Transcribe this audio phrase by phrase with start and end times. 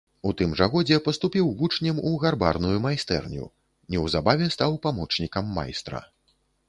[0.27, 3.45] У тым жа годзе паступіў вучнем у гарбарную майстэрню,
[3.97, 6.01] неўзабаве стаў памочнікам майстра.